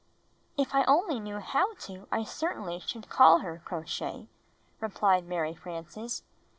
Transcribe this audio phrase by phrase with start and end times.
[0.57, 4.29] ''If I only knew how to, I certainly should call her, Crow Shay,"
[4.79, 6.23] replied Mary Frances.